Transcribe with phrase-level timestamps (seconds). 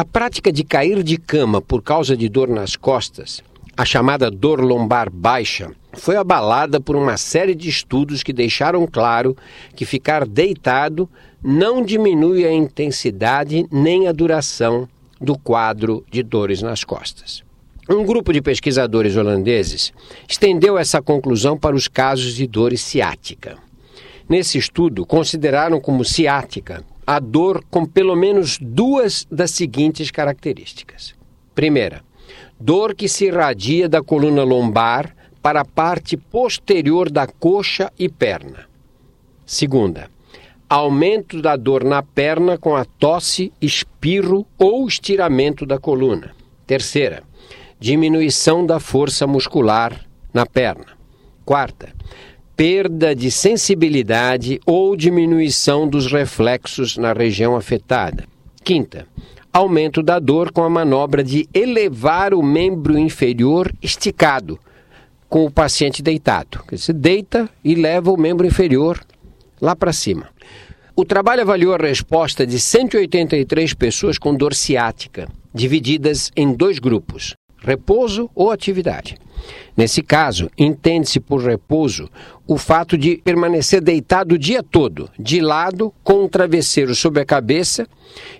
[0.00, 3.42] A prática de cair de cama por causa de dor nas costas,
[3.76, 9.36] a chamada dor lombar baixa, foi abalada por uma série de estudos que deixaram claro
[9.76, 11.06] que ficar deitado
[11.44, 14.88] não diminui a intensidade nem a duração
[15.20, 17.42] do quadro de dores nas costas.
[17.86, 19.92] Um grupo de pesquisadores holandeses
[20.26, 23.58] estendeu essa conclusão para os casos de dor ciática.
[24.26, 31.16] Nesse estudo, consideraram como ciática a dor com pelo menos duas das seguintes características.
[31.56, 32.04] Primeira,
[32.60, 38.68] dor que se irradia da coluna lombar para a parte posterior da coxa e perna.
[39.44, 40.08] Segunda,
[40.68, 46.30] aumento da dor na perna com a tosse, espirro ou estiramento da coluna.
[46.64, 47.24] Terceira,
[47.80, 50.86] diminuição da força muscular na perna.
[51.44, 51.92] Quarta,
[52.60, 58.26] perda de sensibilidade ou diminuição dos reflexos na região afetada.
[58.62, 59.06] Quinta,
[59.50, 64.58] aumento da dor com a manobra de elevar o membro inferior esticado,
[65.26, 66.62] com o paciente deitado.
[66.70, 69.00] Você deita e leva o membro inferior
[69.58, 70.28] lá para cima.
[70.94, 77.34] O trabalho avaliou a resposta de 183 pessoas com dor ciática, divididas em dois grupos
[77.62, 79.16] repouso ou atividade.
[79.76, 82.08] Nesse caso, entende-se por repouso
[82.46, 87.24] o fato de permanecer deitado o dia todo, de lado, com um travesseiro sobre a
[87.24, 87.86] cabeça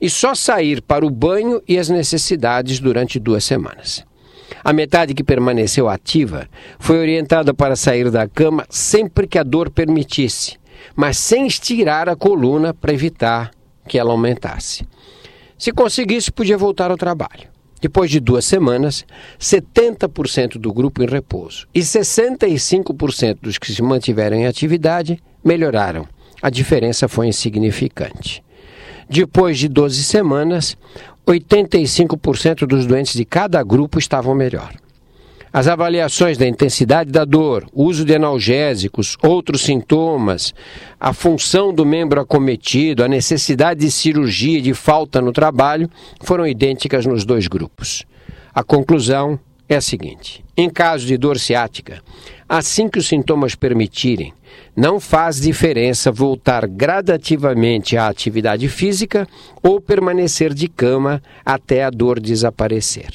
[0.00, 4.04] e só sair para o banho e as necessidades durante duas semanas.
[4.64, 9.70] A metade que permaneceu ativa foi orientada para sair da cama sempre que a dor
[9.70, 10.56] permitisse,
[10.96, 13.50] mas sem estirar a coluna para evitar
[13.86, 14.86] que ela aumentasse.
[15.58, 17.57] Se conseguisse, podia voltar ao trabalho.
[17.80, 19.04] Depois de duas semanas,
[19.38, 26.06] 70% do grupo em repouso e 65% dos que se mantiveram em atividade melhoraram.
[26.42, 28.42] A diferença foi insignificante.
[29.08, 30.76] Depois de 12 semanas,
[31.26, 34.72] 85% dos doentes de cada grupo estavam melhor.
[35.52, 40.52] As avaliações da intensidade da dor, uso de analgésicos, outros sintomas,
[41.00, 45.88] a função do membro acometido, a necessidade de cirurgia de falta no trabalho
[46.20, 48.04] foram idênticas nos dois grupos.
[48.52, 52.02] A conclusão é a seguinte: em caso de dor ciática,
[52.46, 54.34] assim que os sintomas permitirem,
[54.76, 59.26] não faz diferença voltar gradativamente à atividade física
[59.62, 63.08] ou permanecer de cama até a dor desaparecer.